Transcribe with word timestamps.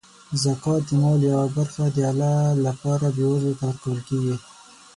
زکات 0.43 0.81
د 0.87 0.91
مال 1.01 1.19
یوه 1.31 1.45
برخه 1.55 1.83
د 1.95 1.97
الله 2.11 2.37
لپاره 2.65 3.05
بېوزلو 3.15 3.57
ته 3.59 3.63
ورکول 3.67 3.99
کیږي. 4.07 4.35